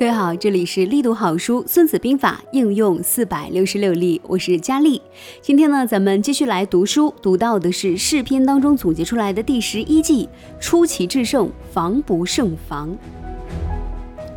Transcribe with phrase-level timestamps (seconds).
[0.00, 5.02] 各位好，这里是力读好书《孙子兵法》应用四百六十六例，我是佳丽。
[5.42, 10.26] 今天呢，咱们继续来读书，读到的是试篇当中总结出来的第十一计：
[10.58, 12.96] 出奇制胜，防不胜防。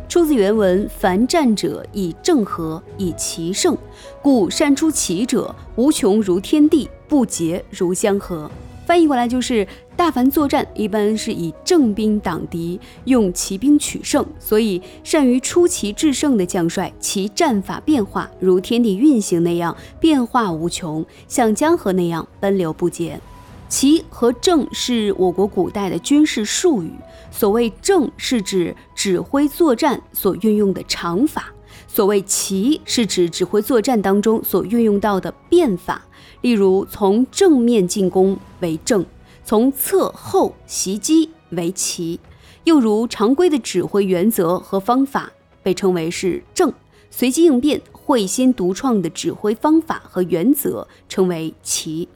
[0.06, 3.74] 出自原文：凡战者以正合，以奇胜，
[4.20, 8.50] 故善出奇者，无穷如天地，不竭如江河。
[8.86, 9.66] 翻译过来就是。
[9.96, 14.26] 大凡作战，一般是以正兵挡敌，用骑兵取胜。
[14.40, 23.20] 所以，善于出奇制胜的将帅，其战法变化如天地运行那样变化无穷，像江河那样奔流不竭。
[23.68, 26.90] 奇和正是我国古代的军事术语。
[27.30, 31.42] 所谓正，是指指挥作战所运用的常法；
[31.86, 36.02] 所谓奇，是指指挥作战当中所运用到的变法。
[36.44, 39.06] 例如，从正面进攻为正。
[39.46, 42.20] 从侧后袭击为奇，
[42.64, 45.32] 又如常规的指挥原则和方法
[45.62, 46.70] 被称为是正，
[47.10, 52.10] 随机应变、会心独创的指挥方法和原则称为奇。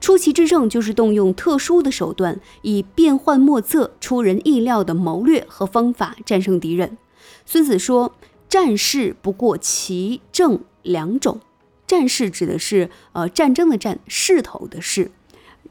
[0.00, 6.98] 出奇制胜就是动用特殊的手段，以变幻莫测、出人意料的谋略和方法战胜敌人。
[7.46, 8.16] 孙子说
[8.48, 11.38] ：“战事不过奇正两种。
[11.88, 15.10] 战事指的是呃战争的战，势头的势。”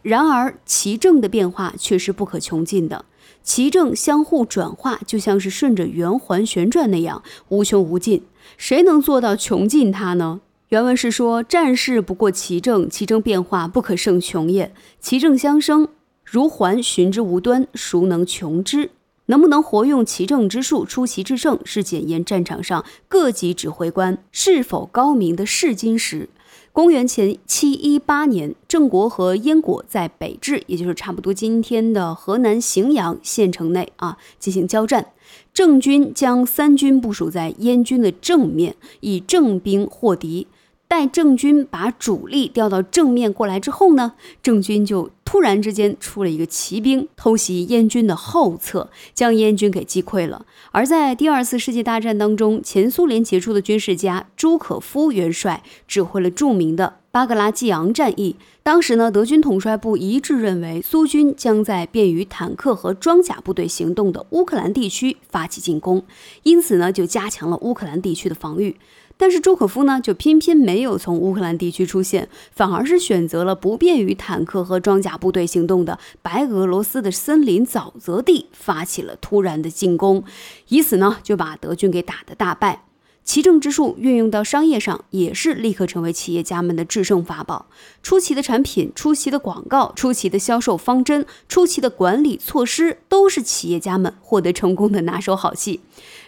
[0.04, 3.06] 然而，奇政的变化却是不可穷尽的，
[3.44, 8.23] 奇政相互转化，就像是顺着圆环旋转那样无穷无尽。
[8.58, 10.42] 谁能做到穷尽它呢？
[10.70, 14.73] 原文是说：“战事不过奇政，奇政变化不可胜穷也。
[15.00, 15.88] 奇政相生，
[16.23, 18.92] 如环循之无端，孰能穷之？
[19.28, 26.28] 能不能活用奇正之术，出奇制胜，是检验战场上各级指挥官是否高明的试金石。”
[26.73, 35.08] 公元前七一八年，郑国和燕国在北至，也就是差不多今天的河南荥阳县城内啊进行交战。
[35.52, 40.45] 郑军将三军部署在燕军的正面，以正兵获敌。
[40.87, 50.45] 待郑军把主力调到正面过来之后呢，郑军就突然之间出了一个骑兵，偷袭燕军的后侧，将燕军给击溃了。
[50.71, 58.37] 而在第二次世界大战当中，前苏联杰出的军事家朱可夫元帅指挥了著名的巴格拉季昂战役。
[58.64, 66.04] 当时呢，德军统帅部一致认为，苏军将在便于坦克和装甲部队行动的乌克兰地区发起进攻，
[66.43, 68.77] 因此呢，就加强了乌克兰地区的防御。
[69.17, 80.23] 但是朱可夫呢，就偏偏没有从乌克兰地区出现，反而是选择了不便于坦克和装甲部队行动的白俄罗斯的森林沼泽地，发起了突然的进攻，
[80.67, 82.83] 以此呢，就把德军给打得大败。
[83.23, 87.66] 奇正之术运用到商业上，也是立刻成为企业家们的制胜法宝。
[88.02, 95.82] 出奇的产品、出奇的广告、出奇的销售方针、出奇的管理措施，都是企业家们获得成功的拿手好戏。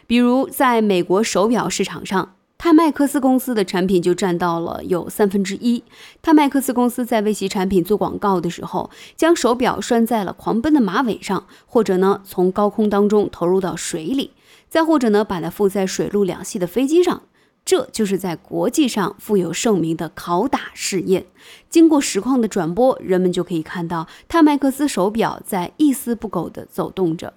[0.07, 2.33] 比如在美国手表市场上。
[2.61, 5.81] 泰麦克斯公司的产品就占到了有三分之一。
[6.21, 14.31] 泰麦克斯公司在为其产品做广告的时候，将手表拴在了狂奔的马尾上，或者呢从高空当中投入到水里，
[14.67, 17.21] 再或者呢把它附在水陆两栖的飞机上。
[17.63, 21.27] 这就是在国际上富有盛名的拷打试验。
[21.69, 27.33] 经过实况的转播，人们就可以看到泰麦克斯手表在一丝不苟地走动着。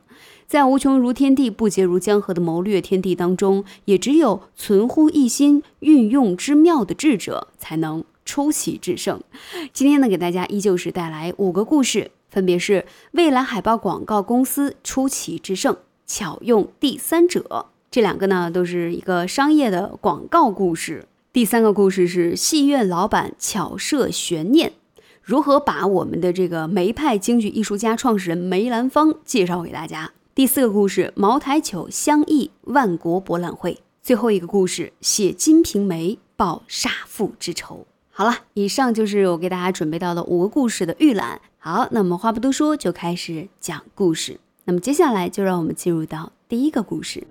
[0.52, 9.18] 在无穷如天地、不竭如江河的谋略天地当中，也只有存乎一心、运用之妙的智者，才能出奇制胜。
[9.72, 15.74] 今天呢，给大家依旧是带来五个故事，分别是未来海报广告公司出奇制胜、
[16.04, 17.68] 巧用第三者。
[17.90, 21.06] 这两个呢，都是一个商业的广告故事。
[21.32, 24.74] 第三个故事是戏院老板巧设悬念，
[25.22, 30.12] 如何把我们的这个梅派京剧艺术家创始人梅兰芳介绍给大家。
[30.34, 33.82] 第四个故事：茅台酒相忆万国博览会。
[34.00, 37.86] 最后一个故事：写《金瓶梅》报杀父之仇。
[38.10, 41.38] 好了，以上就是我给大家准备到的五个故事的预览。
[41.58, 44.40] 好，那我们话不多说，就开始讲故事。
[44.64, 47.26] 那么接下来就让我们进入到第一个故事：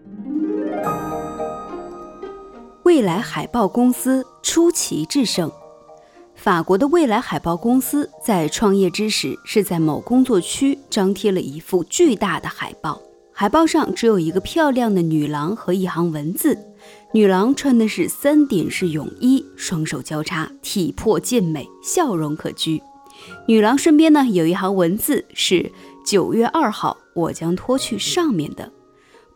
[2.84, 5.52] 未来海报公司出奇制胜。
[6.42, 13.00] 法国的未来海报公司在创业之时，是在某工作区张贴了一幅巨大的海报。
[13.32, 16.58] 海报上只有一个漂亮的女郎和一行文字。
[17.14, 22.82] 女郎穿的是三点式泳衣，双手交叉，体魄健美，笑容可掬。
[23.48, 25.72] 女郎身边呢有一行文字，是
[26.04, 28.72] 九月二号我将脱去上面的。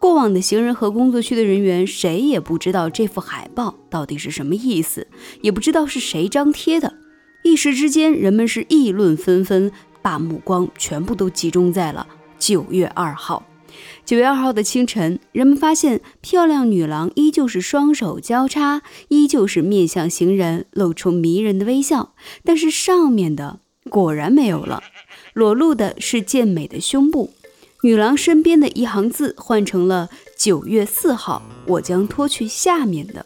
[0.05, 5.07] 过往的行人和工作区的人员，谁也不知道这幅海报到底是什么意思，
[5.41, 6.93] 也不知道是谁张贴的。
[7.41, 9.71] 一时之间，人们是议论纷纷，
[10.03, 12.05] 把目光全部都集中在了
[12.37, 13.47] 九月二号。
[14.05, 22.13] 九月二号的清晨，人们发现漂亮女郎依旧是双手交叉，依旧是面向行人，露出迷人的微笑，
[22.43, 23.59] 但是上面的
[23.89, 24.83] 果然没有了，
[25.33, 27.33] 裸露的是健美的胸部。
[27.85, 33.23] 女郎身边的一行字换成了“九月四号，我将脱去下面的”。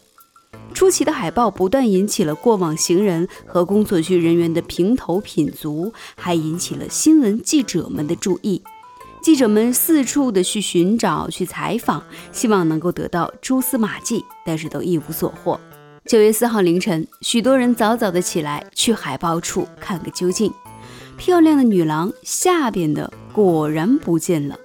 [0.76, 8.62] 出奇的海报不但引起了过往行人和工作区人员的评头品足，还引起了新闻记者们的注意。
[9.22, 12.04] 记者们四处的去寻找、去采访，
[12.34, 15.58] 希望能够得到蛛丝马迹，但是都一无所获。
[16.04, 20.52] 九月四号凌晨，许多人早早的起来去海报处看个究竟。
[21.20, 24.58] 漂亮的女郎下边的果然不见了。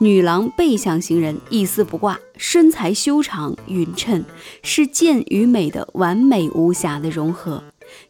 [0.00, 4.24] 女郎背向行人，一丝不挂，身材修长匀称，
[4.62, 7.62] 是健与美的完美无瑕的融合。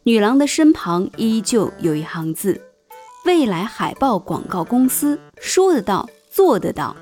[0.03, 2.61] 女郎的身旁依旧有一行字。
[3.25, 6.95] 未来海报广告公司说得到，做得到。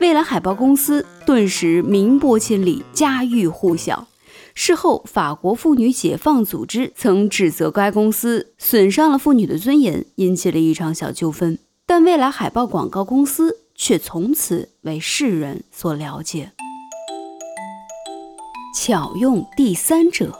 [0.00, 4.06] 未来海报公司顿时名播千里，家喻户晓。
[4.54, 11.58] 事后，法国妇女解放组织曾指责该公司损伤了妇女的尊严，引起了一场小纠纷。
[11.86, 16.52] 但未来海报广告公司却从此为世人所了解。
[18.74, 20.38] 巧用第三者，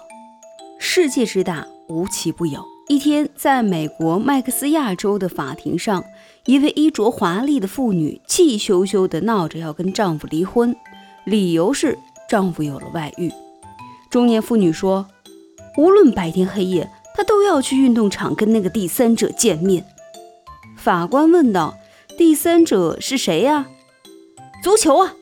[0.78, 2.64] 世界之大，无奇不有。
[2.88, 6.04] 一天，在美国麦克斯亚州的法庭上，
[6.46, 10.74] 一位衣着华丽的妇女气羞羞地闹着要跟丈夫离婚，
[11.24, 11.98] 理由是
[12.28, 13.30] 丈夫有了外遇。
[14.12, 15.08] 中年妇女说
[15.78, 19.86] ：“无论白天黑夜，她都要去运动场跟那个第三者见面。”
[20.76, 21.78] 法官问道
[22.18, 23.68] ：“第三者是谁呀
[24.62, 25.14] ？”“足球啊！”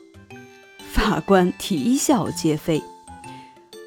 [0.91, 2.83] 法官啼笑皆非：“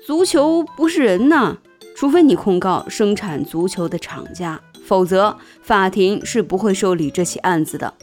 [0.07, 1.59] 足球不是人呐。”
[1.95, 7.95] 除非你控告生产足球的厂家，否则法庭是不会受理这起案子的。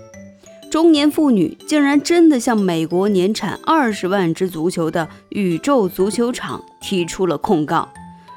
[0.71, 7.89] 中年妇女竟然真的向美国年产二十万只足球的宇宙足球厂提出了控告。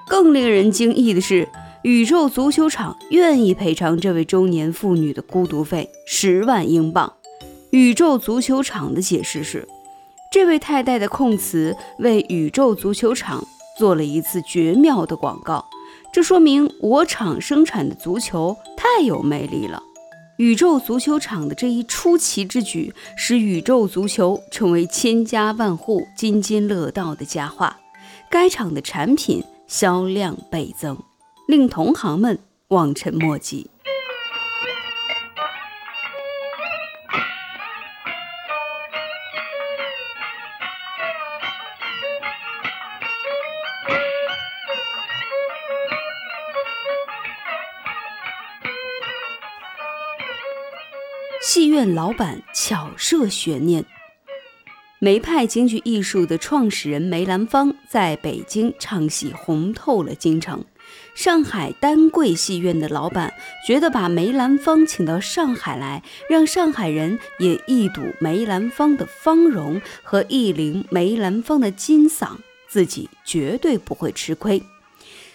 [0.09, 1.49] 更令人惊异的是，
[1.85, 7.13] 宇宙足球厂愿意赔偿这位中年妇女的孤独费十万英镑。
[7.71, 9.69] 宇宙足球厂的解释是，
[10.33, 13.47] 这位太太的控词为宇宙足球厂。
[13.77, 15.65] 做了一次绝妙的广告，
[16.13, 19.83] 这说明我厂生产的足球太有魅力了。
[20.39, 27.79] 宇宙足球场的这一出奇之举，使宇宙足球成为千家万户津津乐道的佳话。
[28.29, 30.99] 该厂的产品销量倍增，
[31.47, 32.37] 令同行们
[32.69, 33.71] 望尘莫及。
[51.55, 53.85] 戏院老板巧设悬念。
[54.99, 60.65] 梅派京剧艺术的创始人梅兰芳在北京唱戏红透了京城。
[61.15, 63.33] 上海丹桂戏院的老板
[63.65, 72.31] 觉得把梅兰芳请到上海来，让上海人也一睹梅兰芳的芳容和一聆梅兰芳的金嗓，
[72.67, 74.61] 自己绝对不会吃亏。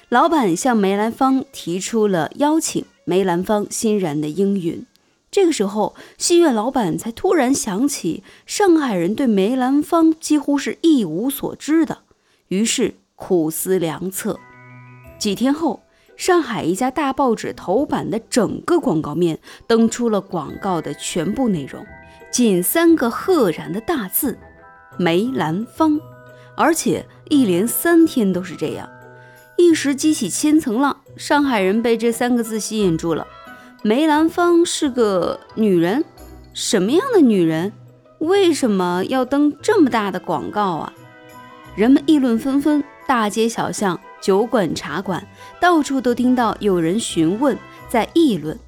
[0.10, 4.86] 老板向梅兰芳提出了邀请，梅兰芳欣然的应允。
[5.31, 12.00] 这个时候，戏院老板才突然想起，上海人对梅兰芳几乎是一无所知的，
[12.48, 14.39] 于是苦思良策。
[15.19, 15.83] 几天后，
[16.17, 21.86] 上海一家大报纸头版的整个广告面登出了广告的全部内容，
[22.31, 24.38] 仅三个赫然的大字
[24.98, 26.00] “梅兰芳”，
[26.57, 28.89] 而且一连三天都是这样，
[29.57, 33.27] 一时激起千层浪，上海人被这三个字吸引住了。
[33.81, 36.03] 梅兰芳是个女人，
[36.53, 37.71] 什么样的女人？
[38.17, 40.93] 为什么要登这么大的广告啊？
[41.75, 45.25] 人们议论纷纷，大街小巷、酒馆、茶馆，
[45.62, 47.57] 到处都听到有人询问，
[47.88, 48.59] 在议论。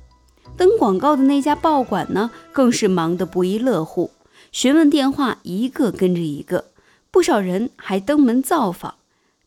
[0.55, 4.11] 登广告的那家报馆呢，更是忙得不亦乐乎，
[4.53, 6.67] 询问电话一个跟着一个，
[7.11, 8.95] 不少人还登门造访，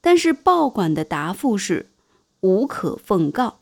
[0.02, 1.86] 但是报馆的答复是
[2.40, 3.56] 无可奉告。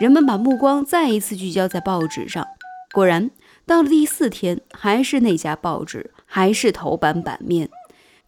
[0.00, 2.44] 人们把目光再一次聚焦在报纸上，
[2.92, 3.30] 果然，
[3.64, 7.70] 到了第四天，还是那家报纸，还是头版版面，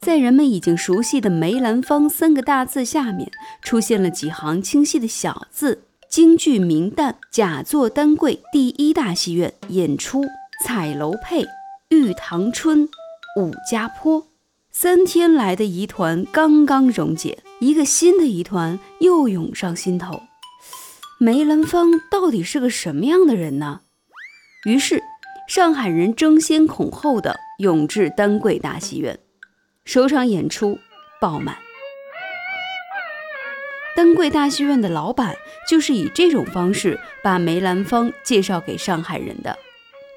[0.00, 3.28] 在人们已经熟悉的“梅兰芳”三个大字下面，
[3.62, 10.24] 出现了几行清晰的小字：“京剧名旦，假作丹桂第一大戏院演出，
[10.64, 11.44] 彩楼配
[11.88, 12.88] 玉堂春，
[13.36, 14.28] 武家坡。”
[14.70, 20.20] 三天来的疑团刚刚溶解，一个新的疑团又涌上心头。
[21.18, 23.80] 梅兰芳到底是个什么样的人呢？
[24.66, 25.02] 于是，
[25.48, 29.18] 上海人争先恐后的涌至丹桂大戏院，
[29.86, 30.78] 首场演出
[31.18, 31.56] 爆满。
[33.96, 39.56] 丹桂大戏院的老板就是以这种方式把梅兰芳介绍给上海人的。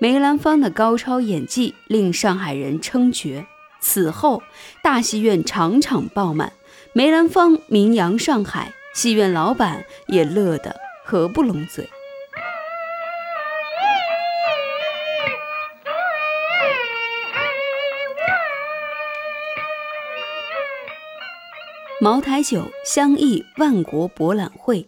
[0.01, 3.45] 梅兰芳的高超演技令上海人称绝，
[3.79, 4.43] 此后
[4.83, 6.51] 大戏院场场爆满，
[6.91, 10.75] 梅兰芳名扬上海，戏院老板也乐得
[11.09, 11.89] 合不拢嘴。
[21.99, 24.87] 茅台酒香溢万国博览会，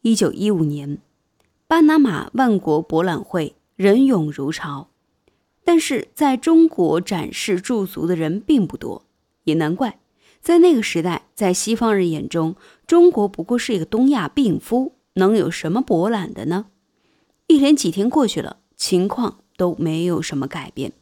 [0.00, 0.96] 一九一五年，
[1.66, 4.88] 巴拿马万国博览会人涌如潮，
[5.62, 9.04] 但是在中国展示驻足的人并不多，
[9.44, 9.98] 也难怪，
[10.40, 16.66] 在那个时代，在西方人眼中，中国不过是一个东亚病夫，能有什么博览的呢？
[17.46, 20.92] 一连几天过去了，情况都没有什么改变，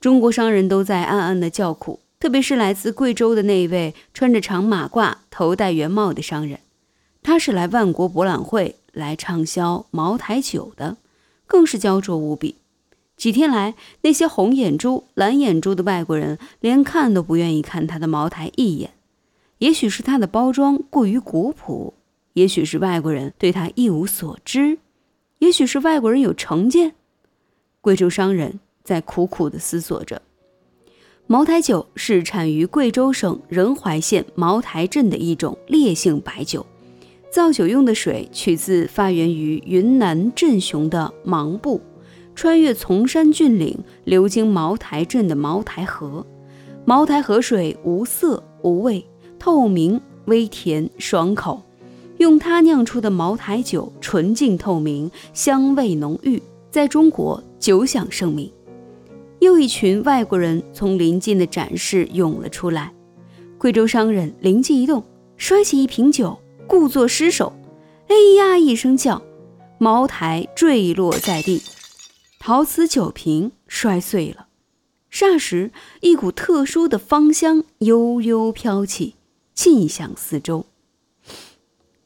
[0.00, 2.00] 中国商人都在暗暗的叫苦。
[2.20, 6.60] 特别是来自贵州的那一位穿着长马褂、头戴圆帽的商人，
[7.20, 10.98] 他是来万国博览会来畅销茅台酒的，
[11.46, 12.58] 更是焦灼无比。
[13.16, 18.92] 几天来，那些红眼珠、蓝眼珠的外国人连看都不愿意看他的茅台一眼。
[19.58, 21.94] 也许是他的包装过于古朴，
[22.34, 24.78] 也许是外国人对他一无所知，
[25.38, 26.94] 也许是外国人有成见。
[27.80, 30.22] 贵州商人在苦苦地思索着。
[31.26, 36.66] 茅台酒是产于贵州省仁怀县茅台镇的一种烈性白酒，
[37.30, 41.80] 造酒用的水取自发源于云南镇雄的芒布，
[42.34, 46.26] 穿越崇山峻岭，流经茅台镇的茅台河。
[46.84, 49.06] 茅台河水无色无味，
[49.38, 51.62] 透明微甜爽口，
[52.22, 58.48] 用它酿出的茅台酒纯净透明，香味浓郁，在中国久享盛名。
[59.40, 62.94] 又一群外国人从临近的展示涌了出来，
[63.58, 65.02] 贵州商人灵机一动，
[65.36, 66.38] 摔起一瓶酒，
[66.68, 67.52] 故作失手，
[68.06, 69.20] 哎呀一声叫，
[69.78, 71.60] 茅台坠落在地，
[72.38, 74.46] 陶瓷酒瓶摔碎了。
[75.10, 79.16] 霎时，一股特殊的芳香悠悠飘起，
[79.54, 80.66] 尽享四周。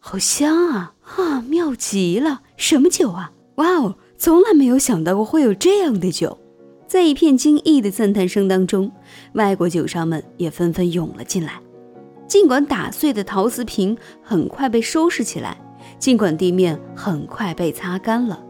[0.09, 0.93] 好香啊！
[1.01, 2.43] 哈，妙极了！
[2.57, 3.33] 什么酒啊？
[3.57, 6.39] 哇哦，从来没有想到过会有这样的酒。
[6.87, 8.93] 在一片惊异的赞叹声当中，
[9.33, 11.55] 外国酒商们也纷纷涌了进来。
[12.29, 15.61] 尽管打碎的陶瓷瓶很快被收拾起来，
[15.99, 18.41] 尽管地面很快被擦干了，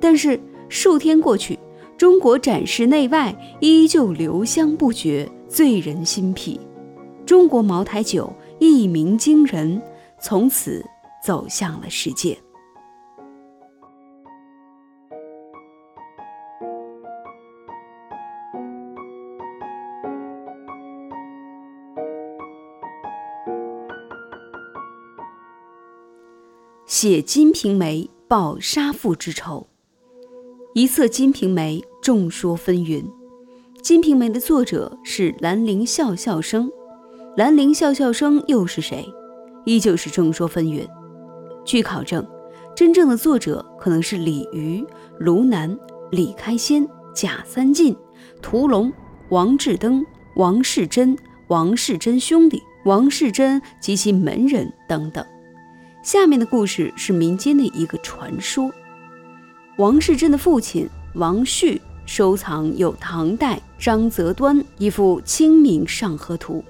[0.00, 1.58] 但是数天过去，
[1.98, 6.60] 中国展示内外依旧留香不绝，醉人心脾。
[7.26, 9.82] 中国茅台酒一鸣惊人，
[10.26, 10.82] 从此
[11.22, 12.34] 走向了世界。
[26.86, 29.66] 写《金瓶梅》报杀父之仇，
[30.72, 33.02] 一册《金瓶梅》众说纷纭。
[33.82, 36.70] 《金瓶梅》的作者是兰陵笑笑生，
[37.36, 39.06] 兰陵笑笑生又是谁？
[39.64, 40.86] 依旧是众说纷纭。
[41.64, 42.26] 据考证，
[42.76, 44.84] 真正的作者可能是李渔、
[45.18, 45.76] 卢南、
[46.10, 47.96] 李开先、贾三进、
[48.42, 48.92] 屠龙、
[49.30, 50.04] 王志登、
[50.36, 51.16] 王世贞、
[51.48, 55.24] 王世贞兄弟、王世贞及其门人等等。
[56.02, 58.70] 下面的故事是民间的一个传说。
[59.78, 66.62] 王世贞的父亲王旭收藏有唐代张择端一幅《清明上河图》，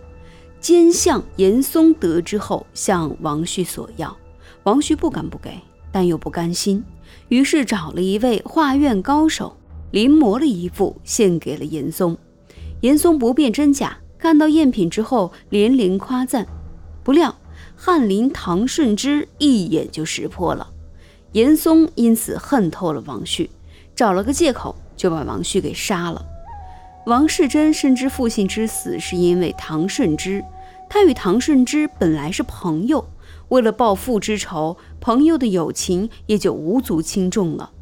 [0.65, 4.17] 奸相严嵩得知后向王旭索要，
[4.63, 5.61] 王旭不敢不给，
[5.93, 6.83] 但又不甘心，
[7.29, 9.59] 于是找了一位画院高手
[9.91, 12.17] 临摹了一幅献给了严嵩。
[12.81, 16.47] 严嵩不辨真假，看到赝品之后连连夸赞，
[17.03, 17.37] 不料。
[17.77, 20.71] 翰林唐顺之一眼就识破了，
[21.33, 23.51] 严嵩因此恨透了王旭，
[23.95, 26.25] 找了个借口就把王旭给杀了。
[27.05, 30.43] 王世贞深知父亲之死是因为唐顺之，
[30.95, 33.05] 他与唐顺之本来是朋友，
[33.49, 37.73] 为了报父之仇，朋友的友情也就无足轻重了。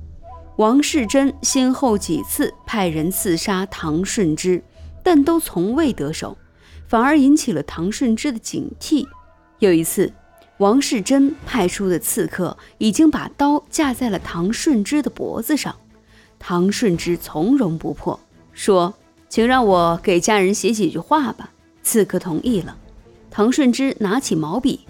[0.57, 4.65] 王世贞先后几次派人刺杀唐顺之，
[5.03, 6.39] 但都从未得手，
[6.89, 9.07] 反而引起了唐顺之的警惕。
[9.59, 10.11] 有一次，
[10.57, 15.77] 王世贞派出的刺客已经把刀架在了唐顺之的脖子上，
[16.39, 18.19] 唐顺之从容不迫，
[18.55, 18.95] 说
[19.29, 21.51] ：“请让我给家人写几句话吧。”
[21.85, 22.79] 刺客同意了。
[23.35, 24.81] 唐顺之拿起毛笔，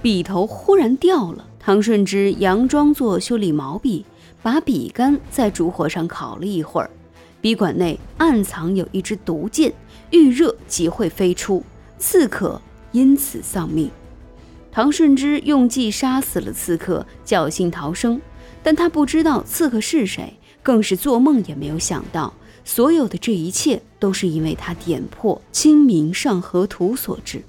[0.00, 1.46] 笔头忽然掉了。
[1.58, 4.06] 唐顺之佯装作修理毛笔，
[4.42, 6.90] 把笔杆在烛火上烤了一会儿，
[7.42, 9.70] 笔管内暗藏有一支毒箭，
[10.12, 11.62] 遇热即会飞出，
[11.98, 13.90] 刺客因此丧命。
[14.72, 18.18] 唐顺之用计杀死了刺客，侥幸逃生，
[18.62, 22.32] 但他不知道刺客是谁，更是做梦也没有想到，
[22.64, 27.42] 所有的这一切都是因为他点破《清明上河图》所致。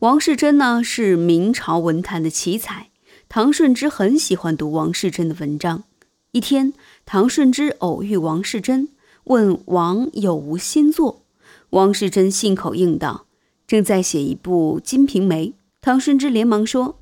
[0.00, 2.90] 王世贞呢，是明朝文坛的奇才，
[3.28, 5.84] 唐顺之很喜欢读王世贞的文章。
[6.32, 6.74] 一天，
[7.06, 8.88] 唐顺之偶遇王世贞，
[9.24, 11.22] 问王有无新作。
[11.70, 13.26] 王世贞信口应道
[13.66, 15.46] ：“正在写一部《金瓶梅》。”
[15.80, 16.98] 唐顺之连忙说：“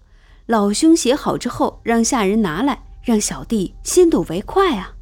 [0.47, 4.95] 老兄写好之后，让下人拿来，让小弟先睹为快啊！”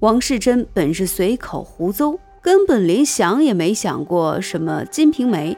[0.00, 5.54] 王世贞本是随口胡诌，根本连想也没想过什么《金瓶梅》。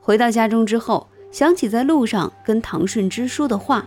[0.00, 3.86] 回到家中之后，想起在路上跟唐顺之说的话，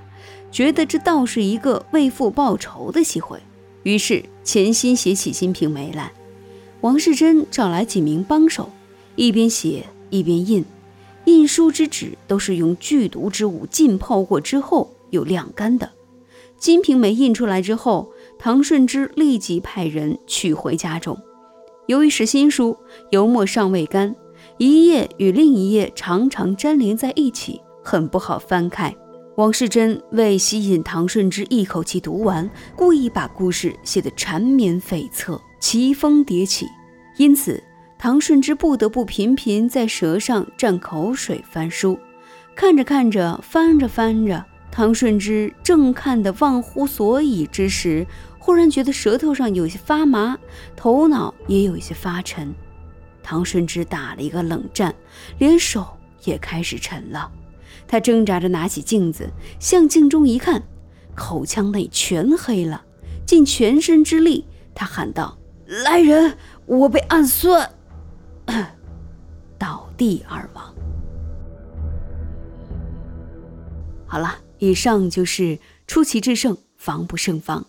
[0.51, 3.39] 觉得这倒是一个为父报仇的机会，
[3.82, 6.12] 于是潜心写起《金瓶梅》来。
[6.82, 8.70] 王世贞找来几名帮手，
[9.15, 10.63] 一边写一边印。
[11.25, 15.88] 印书之纸都是用剧毒之物浸泡过之后又晾干的。
[16.60, 21.18] 《金瓶梅》印出来之后，唐顺之立即派人取回家中。
[21.88, 22.77] 由于是新书，
[23.10, 24.15] 油墨尚未干，
[24.59, 28.93] 一页与另一页常常粘连在一起，很不好翻开。
[29.37, 36.65] 王世贞为吸引唐顺之一口气读完，故意把故事写得缠绵悱恻、奇峰迭起，
[37.15, 37.63] 因此。
[37.97, 41.97] 唐顺之不得不频频在舌上蘸口水翻书，
[42.53, 48.05] 看着看着，翻着翻着，唐顺之正看得忘乎所以之时，
[48.37, 50.37] 忽然觉得舌头上有些发麻，
[50.75, 52.53] 头脑也有一些发沉。
[53.29, 54.95] 唐顺之打了一个冷战，
[55.38, 55.86] 连手
[56.24, 57.31] 也开始沉了。
[57.88, 60.63] 他挣扎着拿起镜子，向镜中一看，
[61.13, 62.83] 口腔内全黑了，
[63.27, 65.38] 尽全身之力，他喊道
[65.86, 67.69] ：“来人，我被暗算！”
[69.59, 70.74] 倒地而亡。
[74.07, 77.68] 好了，以上就是出奇制胜，防不胜防。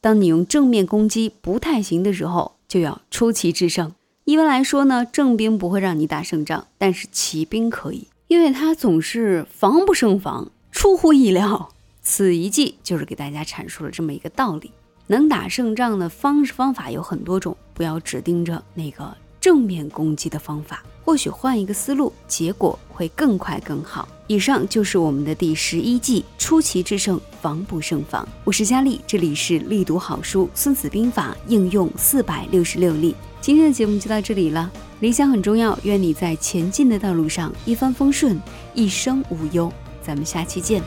[0.00, 3.92] 当你用正面攻击不太行的时候，就要出奇制胜。
[4.30, 11.70] 一般来说呢，正兵不会让你打胜仗，但是骑兵可以，因为他总是防不胜防，出乎意料。
[12.00, 14.70] 此一计就是给大家阐述了这么一个道理：
[15.08, 19.12] 能打胜仗的方式方法有很多种，不要只盯着那个。
[19.40, 24.06] 正面攻击的方法，或许换一个思路，结果会更快更好。
[24.28, 28.28] 以上就是我们的第十一计：出奇制胜，防不胜防。
[28.44, 33.16] 我是佳丽，这里是力读好书《孙子兵法》应用四百六十六例。
[33.40, 34.70] 今天的节目就到这里了。
[35.00, 38.38] 理想很重要，愿你在前进的道路上一帆风顺，
[38.74, 39.72] 一生无忧。
[40.02, 40.82] 咱们下期见。